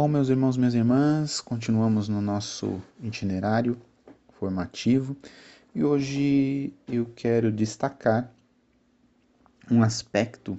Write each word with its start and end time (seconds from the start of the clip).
Bom, 0.00 0.08
meus 0.08 0.30
irmãos, 0.30 0.56
minhas 0.56 0.72
irmãs, 0.72 1.42
continuamos 1.42 2.08
no 2.08 2.22
nosso 2.22 2.80
itinerário 3.02 3.76
formativo 4.30 5.14
e 5.74 5.84
hoje 5.84 6.72
eu 6.88 7.04
quero 7.14 7.52
destacar 7.52 8.32
um 9.70 9.82
aspecto 9.82 10.58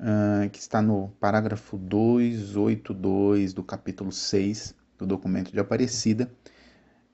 uh, 0.00 0.48
que 0.48 0.58
está 0.58 0.80
no 0.80 1.10
parágrafo 1.20 1.76
282 1.76 3.52
do 3.52 3.62
capítulo 3.62 4.10
6 4.10 4.74
do 4.96 5.06
documento 5.06 5.52
de 5.52 5.60
Aparecida, 5.60 6.32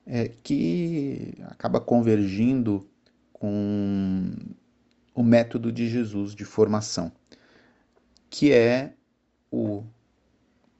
é, 0.05 0.29
que 0.29 1.33
acaba 1.47 1.81
convergindo 1.81 2.87
com 3.33 4.31
o 5.13 5.21
método 5.21 5.73
de 5.73 5.89
Jesus 5.89 6.33
de 6.33 6.45
formação, 6.45 7.11
que 8.29 8.53
é 8.53 8.93
o 9.51 9.83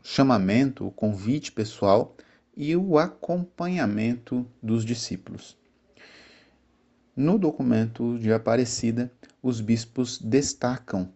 chamamento, 0.04 0.86
o 0.86 0.92
convite 0.92 1.52
pessoal 1.52 2.16
e 2.56 2.76
o 2.76 3.00
acompanhamento 3.00 4.46
dos 4.62 4.86
discípulos. 4.86 5.58
No 7.16 7.40
documento 7.40 8.18
de 8.20 8.32
Aparecida, 8.34 9.12
os 9.42 9.62
bispos 9.62 10.20
destacam 10.20 11.10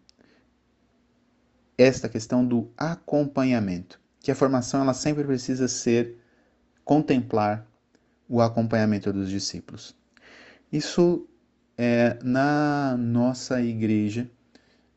esta 1.78 2.10
questão 2.10 2.46
do 2.46 2.72
acompanhamento, 2.76 4.00
que 4.20 4.32
a 4.32 4.36
formação 4.36 4.82
ela 4.82 4.94
sempre 4.94 5.24
precisa 5.24 5.68
ser 5.68 6.18
contemplar 6.84 7.68
o 8.28 8.42
acompanhamento 8.42 9.14
dos 9.14 9.30
discípulos. 9.30 9.96
Isso 10.72 11.28
é 11.78 12.18
na 12.24 12.98
nossa 12.98 13.62
igreja, 13.62 14.30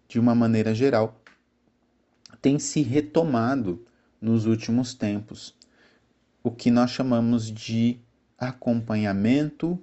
de 0.09 0.19
uma 0.19 0.35
maneira 0.35 0.75
geral, 0.75 1.20
tem 2.41 2.59
se 2.59 2.83
retomado 2.83 3.85
nos 4.21 4.47
últimos 4.47 4.95
tempos, 4.95 5.55
o 6.43 6.51
que 6.51 6.71
nós 6.71 6.91
chamamos 6.91 7.51
de 7.51 8.01
acompanhamento 8.39 9.79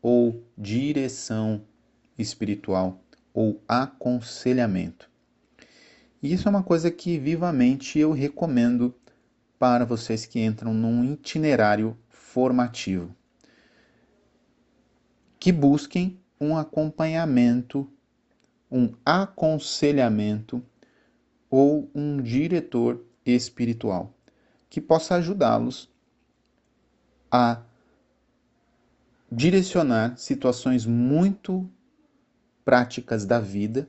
ou 0.00 0.42
direção 0.56 1.62
espiritual 2.18 3.02
ou 3.32 3.62
aconselhamento. 3.66 5.10
E 6.22 6.32
isso 6.32 6.46
é 6.46 6.50
uma 6.50 6.62
coisa 6.62 6.90
que 6.90 7.18
vivamente 7.18 7.98
eu 7.98 8.12
recomendo 8.12 8.94
para 9.58 9.84
vocês 9.84 10.26
que 10.26 10.40
entram 10.40 10.74
num 10.74 11.04
itinerário 11.04 11.96
formativo. 12.08 13.14
Que 15.38 15.50
busquem 15.50 16.20
um 16.40 16.56
acompanhamento, 16.56 17.90
um 18.70 18.92
aconselhamento 19.04 20.62
ou 21.52 21.90
um 21.94 22.16
diretor 22.22 23.04
espiritual 23.26 24.14
que 24.70 24.80
possa 24.80 25.16
ajudá-los 25.16 25.92
a 27.30 27.60
direcionar 29.30 30.16
situações 30.16 30.86
muito 30.86 31.68
práticas 32.64 33.26
da 33.26 33.38
vida, 33.38 33.86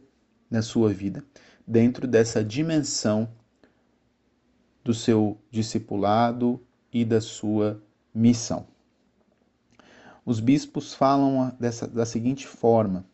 da 0.51 0.61
sua 0.61 0.89
vida, 0.93 1.23
dentro 1.65 2.05
dessa 2.05 2.43
dimensão 2.43 3.29
do 4.83 4.93
seu 4.93 5.37
discipulado 5.49 6.61
e 6.91 7.05
da 7.05 7.21
sua 7.21 7.81
missão. 8.13 8.67
Os 10.25 10.41
bispos 10.41 10.93
falam 10.93 11.55
dessa, 11.57 11.87
da 11.87 12.05
seguinte 12.05 12.45
forma: 12.45 13.05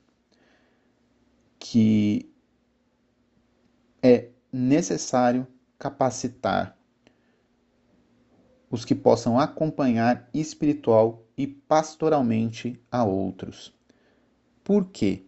que 1.60 2.28
necessário 4.80 5.46
capacitar 5.78 6.78
os 8.72 8.86
que 8.86 8.96
possam 8.96 9.38
acompanhar 9.38 10.30
espiritual 10.34 11.26
e 11.38 11.46
pastoralmente 11.46 12.80
a 12.90 13.04
outros. 13.04 13.74
Por 14.64 14.86
quê? 14.86 15.26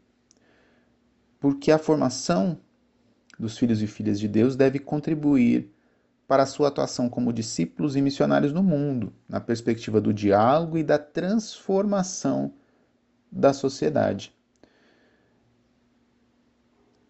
Porque 1.40 1.72
a 1.72 1.78
formação 1.78 2.58
dos 3.38 3.58
filhos 3.58 3.82
e 3.82 3.88
filhas 3.88 4.20
de 4.20 4.28
Deus 4.28 4.56
deve 4.56 4.80
contribuir 4.80 5.74
para 6.28 6.44
a 6.44 6.46
sua 6.46 6.70
atuação 6.70 7.10
como 7.10 7.34
discípulos 7.34 7.98
e 7.98 8.02
missionários 8.02 8.54
no 8.54 8.64
mundo, 8.64 9.12
na 9.28 9.42
perspectiva 9.42 10.00
do 10.00 10.14
diálogo 10.14 10.78
e 10.78 10.84
da 10.84 10.98
transformação 10.98 12.54
da 13.30 13.52
sociedade. 13.52 14.34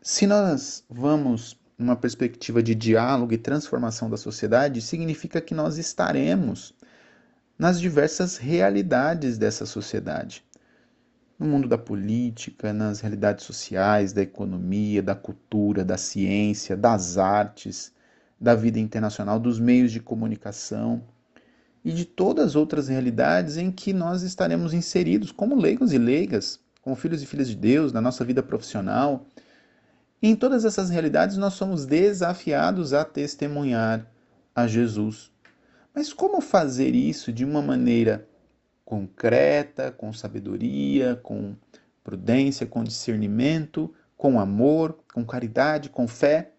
Se 0.02 0.26
nós 0.26 0.84
vamos 0.90 1.61
numa 1.82 1.96
perspectiva 1.96 2.62
de 2.62 2.76
diálogo 2.76 3.34
e 3.34 3.38
transformação 3.38 4.10
da 4.10 4.18
sociedade, 4.18 4.82
significa 4.82 5.42
que 5.42 5.54
nós 5.54 5.78
estaremos 5.78 6.74
nas 7.58 7.80
diversas 7.80 8.38
realidades 8.38 9.38
dessa 9.38 9.66
sociedade. 9.66 10.44
No 11.38 11.48
mundo 11.48 11.68
da 11.68 11.78
política, 11.78 12.72
nas 12.72 13.02
realidades 13.02 13.46
sociais, 13.46 14.14
da 14.14 14.22
economia, 14.22 15.02
da 15.02 15.16
cultura, 15.16 15.84
da 15.84 15.98
ciência, 15.98 16.78
das 16.78 17.18
artes, 17.18 17.92
da 18.40 18.56
vida 18.56 18.80
internacional, 18.80 19.40
dos 19.40 19.60
meios 19.60 19.92
de 19.92 20.00
comunicação 20.00 21.04
e 21.84 21.92
de 21.92 22.06
todas 22.06 22.48
as 22.48 22.56
outras 22.56 22.88
realidades 22.88 23.58
em 23.58 23.72
que 23.72 23.92
nós 23.92 24.22
estaremos 24.22 24.74
inseridos 24.74 25.32
como 25.32 25.56
leigos 25.56 25.92
e 25.94 25.98
leigas, 25.98 26.60
como 26.82 26.96
filhos 26.96 27.24
e 27.24 27.26
filhas 27.26 27.48
de 27.48 27.56
Deus, 27.56 27.92
na 27.92 28.02
nossa 28.02 28.24
vida 28.24 28.44
profissional, 28.44 29.26
em 30.22 30.36
todas 30.36 30.66
essas 30.66 30.90
realidades, 30.90 31.38
nós 31.38 31.56
somos 31.56 31.86
desafiados 31.86 32.94
a 32.94 33.04
testemunhar 33.04 34.06
a 34.56 34.68
Jesus. 34.68 35.32
Mas 35.94 36.14
como 36.14 36.40
fazer 36.42 36.94
isso 36.94 37.34
de 37.34 37.44
uma 37.44 37.62
maneira 37.62 38.28
concreta, 38.86 39.92
com 39.92 40.14
sabedoria, 40.14 41.16
com 41.24 41.56
prudência, 42.04 42.68
com 42.68 42.84
discernimento, 42.84 43.94
com 44.16 44.40
amor, 44.40 45.00
com 45.12 45.26
caridade, 45.26 45.90
com 45.90 46.08
fé? 46.08 46.52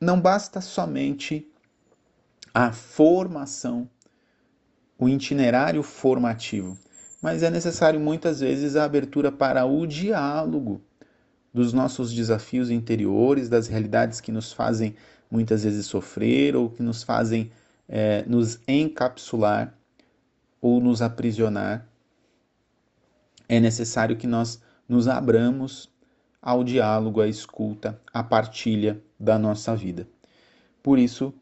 Não 0.00 0.20
basta 0.20 0.60
somente 0.60 1.50
a 2.54 2.72
formação, 2.72 3.90
o 4.98 5.08
itinerário 5.08 5.82
formativo 5.82 6.78
mas 7.20 7.42
é 7.42 7.50
necessário 7.50 7.98
muitas 7.98 8.40
vezes 8.40 8.76
a 8.76 8.84
abertura 8.84 9.32
para 9.32 9.64
o 9.64 9.86
diálogo 9.86 10.80
dos 11.52 11.72
nossos 11.72 12.12
desafios 12.12 12.70
interiores, 12.70 13.48
das 13.48 13.66
realidades 13.66 14.20
que 14.20 14.30
nos 14.30 14.52
fazem 14.52 14.94
muitas 15.30 15.64
vezes 15.64 15.86
sofrer 15.86 16.54
ou 16.54 16.70
que 16.70 16.82
nos 16.82 17.02
fazem 17.02 17.50
é, 17.88 18.24
nos 18.26 18.60
encapsular 18.68 19.74
ou 20.60 20.80
nos 20.80 21.00
aprisionar. 21.00 21.86
É 23.48 23.58
necessário 23.60 24.16
que 24.16 24.26
nós 24.26 24.60
nos 24.88 25.08
abramos 25.08 25.90
ao 26.42 26.62
diálogo, 26.62 27.20
à 27.20 27.28
escuta, 27.28 28.00
à 28.12 28.22
partilha 28.22 29.02
da 29.18 29.38
nossa 29.38 29.74
vida. 29.74 30.06
Por 30.82 30.98
isso, 30.98 31.32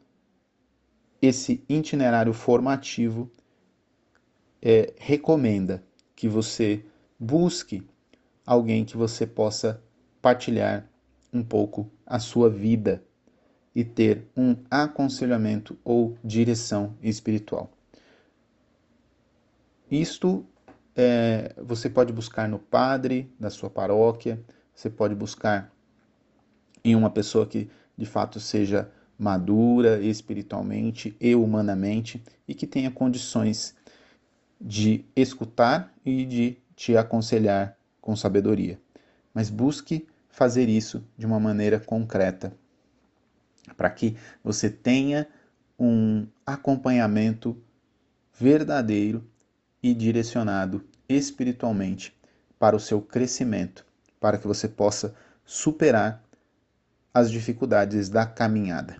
esse 1.21 1.63
itinerário 1.67 2.33
formativo 2.33 3.29
é, 4.67 4.93
recomenda 4.97 5.83
que 6.15 6.27
você 6.27 6.83
busque 7.19 7.87
alguém 8.43 8.83
que 8.83 8.97
você 8.97 9.27
possa 9.27 9.79
partilhar 10.19 10.89
um 11.31 11.43
pouco 11.43 11.87
a 12.03 12.17
sua 12.17 12.49
vida 12.49 13.03
e 13.75 13.83
ter 13.83 14.27
um 14.35 14.55
aconselhamento 14.71 15.77
ou 15.83 16.17
direção 16.23 16.95
espiritual. 17.03 17.69
Isto 19.91 20.43
é, 20.95 21.53
você 21.61 21.87
pode 21.87 22.11
buscar 22.11 22.49
no 22.49 22.57
padre 22.57 23.31
da 23.39 23.51
sua 23.51 23.69
paróquia, 23.69 24.43
você 24.73 24.89
pode 24.89 25.13
buscar 25.13 25.71
em 26.83 26.95
uma 26.95 27.11
pessoa 27.11 27.45
que 27.45 27.69
de 27.95 28.05
fato 28.07 28.39
seja 28.39 28.89
madura 29.17 30.01
espiritualmente 30.01 31.15
e 31.21 31.35
humanamente 31.35 32.23
e 32.47 32.55
que 32.55 32.65
tenha 32.65 32.89
condições 32.89 33.75
de 34.65 35.05
escutar 35.15 35.93
e 36.03 36.25
de 36.25 36.57
te 36.75 36.97
aconselhar 36.97 37.77
com 38.01 38.15
sabedoria. 38.15 38.79
Mas 39.31 39.47
busque 39.47 40.07
fazer 40.27 40.67
isso 40.67 41.05
de 41.15 41.25
uma 41.25 41.39
maneira 41.39 41.79
concreta, 41.79 42.51
para 43.77 43.91
que 43.91 44.17
você 44.43 44.67
tenha 44.69 45.27
um 45.77 46.25
acompanhamento 46.43 47.55
verdadeiro 48.33 49.23
e 49.83 49.93
direcionado 49.93 50.83
espiritualmente 51.07 52.17
para 52.57 52.75
o 52.75 52.79
seu 52.79 52.99
crescimento, 52.99 53.85
para 54.19 54.39
que 54.39 54.47
você 54.47 54.67
possa 54.67 55.13
superar 55.45 56.23
as 57.13 57.29
dificuldades 57.29 58.09
da 58.09 58.25
caminhada. 58.25 58.97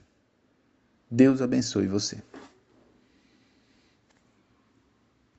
Deus 1.10 1.42
abençoe 1.42 1.88
você. 1.88 2.22